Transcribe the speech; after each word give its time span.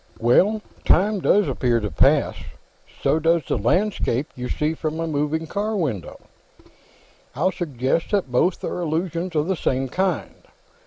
"Well, 0.17 0.63
time 0.83 1.19
does 1.19 1.47
appear 1.47 1.79
to 1.79 1.91
pass. 1.91 2.35
So 3.03 3.19
does 3.19 3.43
the 3.47 3.55
landscape 3.55 4.29
you 4.35 4.49
see 4.49 4.73
from 4.73 4.99
a 4.99 5.05
moving 5.05 5.45
car 5.45 5.75
window. 5.75 6.19
I'll 7.35 7.51
suggest 7.51 8.09
that 8.09 8.31
both 8.31 8.63
are 8.63 8.81
illusions 8.81 9.35
of 9.35 9.45
the 9.47 9.55
same 9.55 9.89
kind. 9.89 10.47